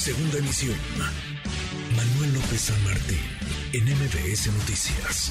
Segunda 0.00 0.38
emisión. 0.38 0.78
Manuel 1.94 2.32
López 2.32 2.58
San 2.58 2.84
Martín, 2.84 3.18
en 3.74 3.84
MBS 3.84 4.46
Noticias. 4.46 5.30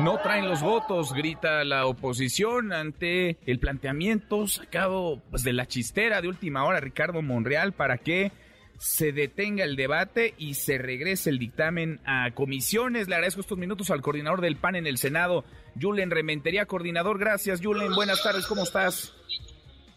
No 0.00 0.18
traen 0.18 0.48
los 0.48 0.60
votos, 0.60 1.12
grita 1.12 1.62
la 1.62 1.86
oposición 1.86 2.72
ante 2.72 3.38
el 3.46 3.60
planteamiento 3.60 4.48
sacado 4.48 5.22
pues, 5.30 5.44
de 5.44 5.52
la 5.52 5.66
chistera 5.66 6.20
de 6.20 6.26
última 6.26 6.64
hora 6.64 6.80
Ricardo 6.80 7.22
Monreal 7.22 7.74
para 7.74 7.98
que 7.98 8.32
se 8.80 9.12
detenga 9.12 9.62
el 9.62 9.76
debate 9.76 10.34
y 10.38 10.54
se 10.54 10.78
regrese 10.78 11.28
el 11.28 11.38
dictamen 11.38 12.00
a 12.06 12.30
comisiones. 12.30 13.08
Le 13.08 13.14
agradezco 13.14 13.42
estos 13.42 13.58
minutos 13.58 13.90
al 13.90 14.00
coordinador 14.00 14.40
del 14.40 14.56
PAN 14.56 14.74
en 14.74 14.86
el 14.86 14.96
Senado, 14.96 15.44
Julen 15.78 16.10
Rementería. 16.10 16.64
Coordinador, 16.64 17.18
gracias. 17.18 17.60
Julen, 17.62 17.94
buenas 17.94 18.22
tardes, 18.22 18.46
¿cómo 18.46 18.62
estás? 18.62 19.12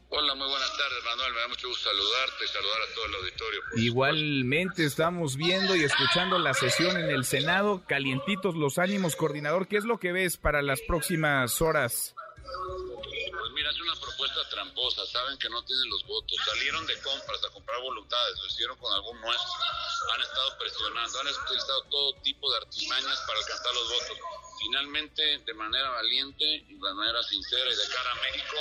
Hola, 0.09 0.35
muy 0.35 0.49
buenas 0.49 0.69
tardes, 0.77 0.99
Manuel. 1.05 1.33
Me 1.33 1.39
da 1.39 1.47
mucho 1.47 1.69
gusto 1.69 1.89
saludarte 1.89 2.43
y 2.43 2.47
saludar 2.49 2.81
a 2.81 2.93
todo 2.93 3.05
el 3.05 3.15
auditorio. 3.15 3.61
Igualmente 3.77 4.83
estamos 4.83 5.37
viendo 5.37 5.77
y 5.77 5.85
escuchando 5.85 6.37
la 6.37 6.53
sesión 6.53 6.97
en 6.97 7.09
el 7.09 7.23
Senado. 7.23 7.85
Calientitos 7.87 8.55
los 8.55 8.79
ánimos, 8.79 9.15
coordinador. 9.15 9.69
¿Qué 9.69 9.77
es 9.77 9.85
lo 9.85 9.97
que 9.97 10.11
ves 10.11 10.35
para 10.35 10.61
las 10.61 10.81
próximas 10.81 11.61
horas? 11.61 12.15
Es 13.73 13.81
una 13.81 13.95
propuesta 13.95 14.47
tramposa. 14.49 15.03
Saben 15.07 15.35
que 15.39 15.49
no 15.49 15.63
tienen 15.65 15.89
los 15.89 16.05
votos. 16.05 16.37
Salieron 16.45 16.85
de 16.85 16.93
compras 17.01 17.43
a 17.43 17.49
comprar 17.49 17.81
voluntades. 17.81 18.37
Lo 18.37 18.45
hicieron 18.45 18.77
con 18.77 18.93
algún 18.93 19.19
nuestro. 19.19 19.49
Han 20.13 20.21
estado 20.21 20.57
presionando. 20.59 21.19
Han 21.19 21.27
utilizado 21.27 21.83
todo 21.89 22.13
tipo 22.21 22.51
de 22.51 22.57
artimañas 22.57 23.19
para 23.25 23.39
alcanzar 23.39 23.73
los 23.73 23.89
votos 23.89 24.17
finalmente 24.63 25.39
de 25.39 25.53
manera 25.53 25.89
valiente 25.89 26.43
y 26.43 26.73
de 26.73 26.93
manera 26.93 27.21
sincera 27.23 27.71
y 27.71 27.75
de 27.75 27.87
cara 27.93 28.11
a 28.11 28.15
México 28.15 28.55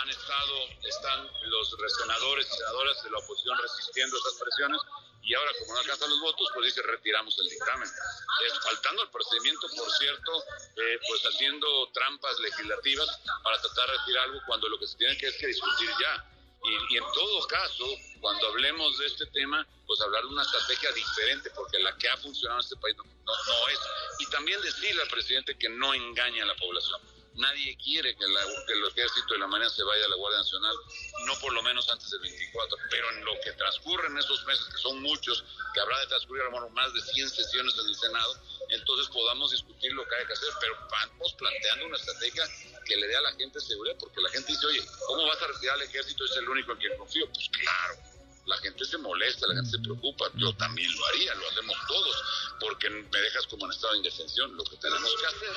han 0.00 0.10
estado, 0.10 0.68
están 0.84 1.30
los 1.50 1.76
senadores 1.98 2.46
y 2.46 2.56
senadoras 2.56 3.02
de 3.02 3.10
la 3.10 3.18
oposición 3.18 3.58
resistiendo 3.58 4.16
esas 4.16 4.34
presiones 4.40 4.80
y 5.22 5.34
ahora 5.34 5.52
como 5.58 5.74
no 5.74 5.80
alcanzan 5.80 6.10
los 6.10 6.20
votos, 6.20 6.48
pues 6.54 6.66
dice 6.66 6.82
retiramos 6.82 7.38
el 7.38 7.48
dictamen. 7.48 7.88
faltando 8.64 9.02
el 9.02 9.10
procedimiento, 9.10 9.66
por 9.76 9.90
cierto, 9.92 10.44
eh, 10.76 10.98
pues 11.06 11.22
haciendo 11.22 11.90
trampas 11.92 12.38
legislativas 12.40 13.08
para 13.42 13.60
tratar 13.60 13.90
de 13.90 13.98
retirar 13.98 14.24
algo 14.24 14.40
cuando 14.46 14.68
lo 14.68 14.78
que 14.78 14.86
se 14.86 14.96
tiene 14.96 15.16
que 15.18 15.28
es 15.28 15.36
que 15.36 15.46
discutir 15.48 15.90
ya. 16.00 16.39
Y, 16.62 16.96
en 16.96 17.04
todo 17.14 17.46
caso, 17.46 17.86
cuando 18.20 18.48
hablemos 18.48 18.98
de 18.98 19.06
este 19.06 19.26
tema, 19.26 19.66
pues 19.86 20.00
hablar 20.00 20.22
de 20.22 20.28
una 20.28 20.42
estrategia 20.42 20.92
diferente, 20.92 21.50
porque 21.54 21.78
la 21.78 21.96
que 21.96 22.08
ha 22.08 22.16
funcionado 22.18 22.60
en 22.60 22.64
este 22.64 22.76
país 22.76 22.96
no, 22.96 23.04
no, 23.04 23.68
es. 23.68 23.78
Y 24.18 24.26
también 24.30 24.60
decirle 24.60 25.02
al 25.02 25.08
presidente 25.08 25.56
que 25.56 25.68
no 25.68 25.94
engañe 25.94 26.42
a 26.42 26.46
la 26.46 26.56
población. 26.56 27.00
Nadie 27.34 27.76
quiere 27.82 28.14
que, 28.16 28.24
el 28.24 28.84
ejército 28.88 29.34
de 29.34 29.40
la 29.40 29.46
Marina 29.46 29.70
se 29.70 29.82
vaya 29.84 30.04
a 30.04 30.08
la 30.08 30.16
Guardia 30.16 30.40
Nacional, 30.40 30.76
no 31.24 31.38
por 31.40 31.52
lo 31.52 31.62
menos 31.62 31.88
antes 31.88 32.10
del 32.10 32.20
24, 32.20 32.76
pero 32.90 33.10
en 33.10 33.24
lo 33.24 33.32
que 33.42 33.52
transcurre 33.52 34.08
en 34.08 34.18
esos 34.18 34.44
meses, 34.44 34.66
que 34.66 34.78
son 34.82 35.00
muchos, 35.00 35.44
que 35.72 35.80
habrá 35.80 36.00
de 36.00 36.06
transcurrir 36.08 36.42
más 36.72 36.92
de 36.92 37.00
100 37.00 37.30
sesiones 37.30 37.74
en 37.78 37.86
el 37.86 37.94
Senado, 37.94 38.34
entonces 38.68 39.08
podamos 39.08 39.52
discutir 39.52 39.92
lo 39.92 40.06
que 40.06 40.14
hay 40.16 40.26
que 40.26 40.32
hacer, 40.32 40.50
pero 40.60 40.76
vamos 40.90 41.32
planteando 41.34 41.86
una 41.86 41.96
estrategia 41.96 42.44
que 42.90 42.96
le 42.96 43.06
dé 43.06 43.16
a 43.16 43.20
la 43.20 43.32
gente 43.34 43.60
seguridad, 43.60 43.96
porque 44.00 44.20
la 44.20 44.28
gente 44.30 44.50
dice, 44.50 44.66
oye, 44.66 44.84
¿cómo 45.06 45.24
vas 45.24 45.40
a 45.40 45.46
retirar 45.46 45.76
al 45.76 45.82
ejército? 45.82 46.24
Es 46.24 46.36
el 46.36 46.48
único 46.48 46.72
en 46.72 46.78
quien 46.78 46.98
confío. 46.98 47.24
Pues 47.32 47.48
claro, 47.50 47.94
la 48.46 48.58
gente 48.58 48.84
se 48.84 48.98
molesta, 48.98 49.46
la 49.46 49.54
gente 49.54 49.70
se 49.70 49.78
preocupa, 49.78 50.26
yo 50.34 50.52
también 50.56 50.90
lo 50.92 51.06
haría, 51.06 51.34
lo 51.36 51.48
hacemos 51.50 51.76
todos, 51.86 52.16
porque 52.58 52.90
me 52.90 53.20
dejas 53.20 53.46
como 53.46 53.66
en 53.66 53.70
estado 53.70 53.92
de 53.92 53.98
indefensión. 53.98 54.56
Lo 54.56 54.64
que 54.64 54.76
tenemos 54.78 55.14
que 55.20 55.26
hacer 55.26 55.56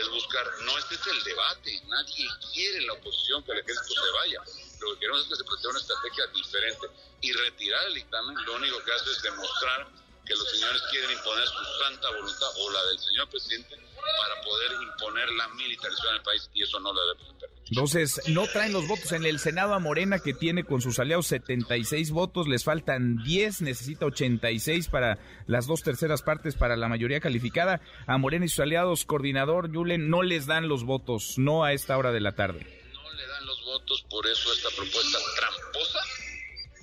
es 0.00 0.08
buscar, 0.10 0.46
no 0.62 0.78
este 0.78 0.94
es 0.94 1.06
el 1.08 1.24
debate, 1.24 1.82
nadie 1.88 2.28
quiere 2.52 2.78
en 2.78 2.86
la 2.86 2.92
oposición 2.92 3.42
que 3.42 3.52
el 3.52 3.58
ejército 3.58 4.00
se 4.00 4.10
vaya. 4.12 4.42
Lo 4.80 4.94
que 4.94 5.00
queremos 5.00 5.22
es 5.22 5.28
que 5.30 5.36
se 5.36 5.44
plantee 5.44 5.70
una 5.70 5.80
estrategia 5.80 6.26
diferente 6.28 6.86
y 7.22 7.32
retirar 7.32 7.86
el 7.88 7.94
dictamen 7.94 8.36
lo 8.46 8.54
único 8.54 8.84
que 8.84 8.92
hace 8.92 9.10
es 9.10 9.22
demostrar 9.22 9.88
que 10.28 10.34
los 10.34 10.50
señores 10.50 10.82
quieren 10.90 11.10
imponer 11.10 11.46
su 11.46 11.64
santa 11.82 12.10
voluntad 12.10 12.48
o 12.60 12.70
la 12.70 12.84
del 12.90 12.98
señor 12.98 13.30
presidente 13.30 13.76
para 14.18 14.40
poder 14.42 14.72
imponer 14.82 15.28
la 15.30 15.48
militarización 15.48 16.14
del 16.14 16.22
país 16.22 16.50
y 16.54 16.62
eso 16.62 16.78
no 16.80 16.92
lo 16.92 17.00
debemos 17.06 17.34
permitir. 17.40 17.68
Entonces, 17.70 18.20
no 18.28 18.46
traen 18.46 18.72
los 18.72 18.86
votos 18.86 19.12
en 19.12 19.24
el 19.24 19.38
Senado 19.38 19.74
a 19.74 19.78
Morena 19.78 20.18
que 20.18 20.34
tiene 20.34 20.64
con 20.64 20.80
sus 20.80 20.98
aliados 20.98 21.26
76 21.26 22.10
votos, 22.10 22.46
les 22.46 22.64
faltan 22.64 23.22
10, 23.24 23.62
necesita 23.62 24.06
86 24.06 24.88
para 24.88 25.18
las 25.46 25.66
dos 25.66 25.82
terceras 25.82 26.22
partes 26.22 26.54
para 26.54 26.76
la 26.76 26.88
mayoría 26.88 27.20
calificada. 27.20 27.80
A 28.06 28.18
Morena 28.18 28.44
y 28.44 28.48
sus 28.48 28.60
aliados, 28.60 29.04
coordinador 29.04 29.72
Yulen, 29.72 30.08
no 30.08 30.22
les 30.22 30.46
dan 30.46 30.68
los 30.68 30.84
votos, 30.84 31.34
no 31.36 31.64
a 31.64 31.72
esta 31.72 31.96
hora 31.96 32.12
de 32.12 32.20
la 32.20 32.32
tarde. 32.32 32.60
No 32.92 33.12
le 33.12 33.26
dan 33.26 33.46
los 33.46 33.64
votos, 33.64 34.04
por 34.10 34.26
eso 34.26 34.52
esta 34.52 34.68
propuesta 34.70 35.18
tramposa, 35.36 36.00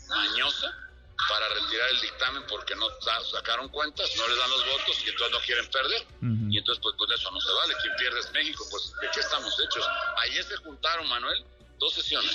mañosa, 0.09 0.85
para 1.29 1.47
retirar 1.49 1.89
el 1.89 2.01
dictamen 2.01 2.43
porque 2.47 2.75
no 2.75 2.89
sacaron 3.31 3.69
cuentas, 3.69 4.09
no 4.17 4.27
les 4.27 4.37
dan 4.37 4.49
los 4.49 4.65
votos 4.65 4.97
y 5.05 5.09
entonces 5.09 5.31
no 5.31 5.39
quieren 5.45 5.67
perder. 5.71 6.05
Y 6.49 6.57
entonces, 6.57 6.81
pues, 6.81 6.95
pues 6.97 7.11
eso 7.11 7.31
no 7.31 7.39
se 7.39 7.51
vale. 7.51 7.75
Quien 7.81 7.95
pierde 7.95 8.19
es 8.19 8.31
México, 8.31 8.65
pues 8.69 8.91
¿de 9.01 9.09
qué 9.13 9.19
estamos 9.19 9.53
hechos? 9.59 9.85
Ayer 10.23 10.43
se 10.43 10.55
juntaron, 10.57 11.07
Manuel, 11.07 11.45
dos 11.79 11.93
sesiones 11.93 12.31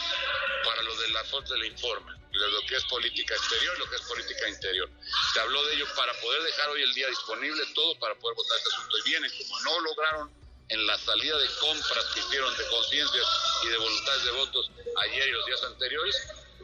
para 0.64 0.82
lo 0.82 0.96
de 0.96 1.08
la 1.10 1.24
foto 1.24 1.54
del 1.54 1.66
informe, 1.66 2.12
de 2.12 2.50
lo 2.50 2.60
que 2.66 2.76
es 2.76 2.84
política 2.84 3.34
exterior 3.34 3.76
y 3.76 3.80
lo 3.80 3.91
que 3.91 3.96
es 3.96 4.02
política 4.02 4.48
interior. 4.48 4.91
Se 5.32 5.41
habló 5.41 5.64
de 5.66 5.74
ello 5.74 5.86
para 5.97 6.12
poder 6.20 6.42
dejar 6.42 6.70
hoy 6.70 6.82
el 6.82 6.94
día 6.94 7.08
disponible 7.08 7.62
todo 7.74 7.98
para 7.98 8.14
poder 8.16 8.36
votar 8.36 8.58
este 8.58 8.70
asunto. 8.74 8.98
Y 8.98 9.02
vienen, 9.10 9.30
como 9.38 9.60
no 9.60 9.80
lograron 9.80 10.41
en 10.68 10.86
la 10.86 10.97
salida 10.98 11.36
de 11.36 11.48
compras 11.60 12.04
que 12.14 12.20
hicieron 12.20 12.56
de 12.56 12.66
conciencias 12.68 13.26
y 13.64 13.68
de 13.68 13.76
voluntades 13.76 14.24
de 14.24 14.30
votos 14.30 14.70
ayer 15.02 15.28
y 15.28 15.32
los 15.32 15.47
días 15.47 15.64
anteriores, 15.64 16.16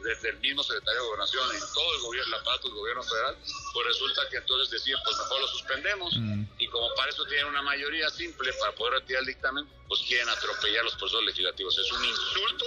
desde 0.03 0.29
el 0.29 0.37
mismo 0.39 0.63
secretario 0.63 1.01
de 1.01 1.07
Gobernación 1.07 1.55
en 1.55 1.61
todo 1.73 1.95
el 1.95 2.01
gobierno, 2.01 2.37
la 2.37 2.43
parte 2.43 2.67
del 2.67 2.77
gobierno 2.77 3.03
federal, 3.03 3.37
pues 3.73 3.87
resulta 3.87 4.21
que 4.29 4.37
entonces 4.37 4.69
decían, 4.69 4.99
pues 5.03 5.17
mejor 5.17 5.41
lo 5.41 5.47
suspendemos, 5.47 6.17
mm. 6.17 6.43
y 6.59 6.67
como 6.67 6.93
para 6.95 7.09
eso 7.09 7.25
tienen 7.25 7.47
una 7.47 7.61
mayoría 7.61 8.09
simple 8.09 8.51
para 8.59 8.73
poder 8.75 9.01
retirar 9.01 9.21
el 9.21 9.27
dictamen, 9.27 9.67
pues 9.87 10.01
quieren 10.07 10.29
atropellar 10.29 10.83
los 10.83 10.95
procesos 10.95 11.23
legislativos. 11.25 11.77
Es 11.77 11.91
un 11.91 12.05
insulto 12.05 12.65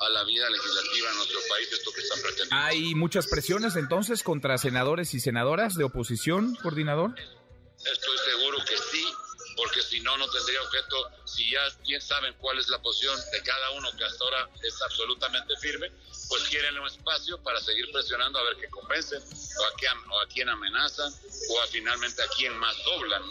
a 0.00 0.08
la 0.08 0.24
vida 0.24 0.50
legislativa 0.50 1.10
en 1.10 1.16
nuestro 1.16 1.38
país 1.48 1.72
esto 1.72 1.90
que 1.92 2.00
están 2.00 2.20
pretendiendo. 2.20 2.56
¿Hay 2.56 2.94
muchas 2.94 3.26
presiones 3.28 3.76
entonces 3.76 4.22
contra 4.22 4.58
senadores 4.58 5.14
y 5.14 5.20
senadoras 5.20 5.74
de 5.74 5.84
oposición, 5.84 6.56
coordinador? 6.56 7.14
Estoy 7.84 8.18
seguro 8.18 8.58
que 8.66 8.73
porque 9.74 9.88
si 9.88 10.00
no, 10.00 10.16
no 10.16 10.28
tendría 10.28 10.62
objeto, 10.62 11.10
si 11.24 11.50
ya 11.50 11.60
bien 11.82 12.00
saben 12.00 12.34
cuál 12.38 12.58
es 12.58 12.68
la 12.68 12.80
posición 12.80 13.18
de 13.32 13.42
cada 13.42 13.70
uno 13.70 13.88
que 13.96 14.04
hasta 14.04 14.24
ahora 14.24 14.48
es 14.62 14.80
absolutamente 14.82 15.56
firme, 15.56 15.90
pues 16.28 16.42
quieren 16.44 16.78
un 16.78 16.86
espacio 16.86 17.42
para 17.42 17.60
seguir 17.60 17.90
presionando 17.92 18.38
a 18.38 18.44
ver 18.44 18.56
qué 18.60 18.68
convencen, 18.68 19.20
o 19.20 19.64
a, 19.64 19.76
quién, 19.76 19.92
o 20.10 20.20
a 20.20 20.26
quién 20.28 20.48
amenazan, 20.48 21.12
o 21.50 21.60
a 21.60 21.66
finalmente 21.66 22.22
a 22.22 22.26
quién 22.36 22.56
más 22.56 22.76
doblan. 22.84 23.22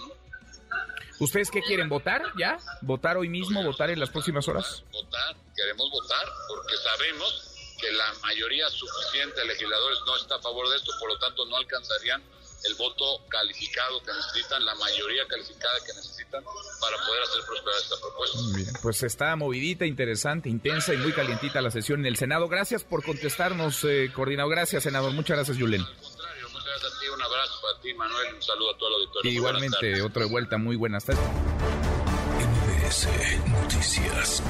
¿Ustedes 1.19 1.49
qué 1.49 1.61
quieren? 1.61 1.87
¿Votar 1.87 2.23
ya? 2.37 2.57
¿Votar 2.81 3.17
hoy 3.17 3.29
mismo? 3.29 3.63
¿Votar 3.63 3.89
en 3.89 3.99
las 3.99 4.09
próximas 4.09 4.47
horas? 4.47 4.83
Votar, 4.91 5.35
queremos 5.55 5.89
votar 5.91 6.27
porque 6.49 6.75
sabemos 6.77 7.55
que 7.79 7.91
la 7.91 8.13
mayoría 8.21 8.69
suficiente 8.69 9.39
de 9.39 9.47
legisladores 9.47 9.99
no 10.05 10.17
está 10.17 10.35
a 10.35 10.41
favor 10.41 10.67
de 10.69 10.75
esto, 10.75 10.91
por 10.99 11.09
lo 11.09 11.19
tanto 11.19 11.45
no 11.45 11.55
alcanzarían 11.55 12.21
el 12.63 12.75
voto 12.75 13.19
calificado 13.29 14.01
que 14.03 14.13
necesitan, 14.13 14.65
la 14.65 14.75
mayoría 14.75 15.25
calificada 15.27 15.73
que 15.85 15.93
necesitan 15.93 16.43
para 16.79 16.97
poder 16.97 17.23
hacer 17.23 17.41
prosperar 17.45 17.79
esta 17.81 17.95
propuesta. 17.99 18.39
Bien, 18.55 18.73
pues 18.81 19.03
está 19.03 19.35
movidita, 19.35 19.85
interesante, 19.85 20.49
intensa 20.49 20.93
y 20.93 20.97
muy 20.97 21.13
calientita 21.13 21.61
la 21.61 21.71
sesión 21.71 22.01
en 22.01 22.05
el 22.07 22.17
Senado. 22.17 22.47
Gracias 22.47 22.83
por 22.83 23.03
contestarnos, 23.03 23.83
eh, 23.83 24.11
coordinador. 24.13 24.51
Gracias, 24.51 24.83
senador. 24.83 25.11
Muchas 25.13 25.37
gracias, 25.37 25.57
Julen. 25.57 25.81
Al 25.81 25.97
contrario, 25.97 26.49
muchas 26.49 26.65
gracias 26.65 26.93
a 26.93 26.99
ti. 26.99 27.07
Un 27.07 27.21
abrazo 27.21 27.61
para 27.61 27.81
ti, 27.81 27.93
Manuel. 27.93 28.35
Un 28.35 28.41
saludo 28.41 28.71
a 28.71 28.77
todo 28.77 28.89
el 28.89 28.95
auditorio. 28.95 29.31
Igualmente, 29.31 30.01
otra 30.01 30.25
vuelta. 30.25 30.57
Muy 30.57 30.75
buenas 30.75 31.05
tardes. 31.05 31.23
NBS 32.39 33.07
Noticias. 33.49 34.43